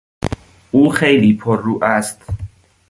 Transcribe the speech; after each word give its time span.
او 0.71 0.89
خیلی 0.89 1.33
پررو 1.33 1.79
است. 1.83 2.21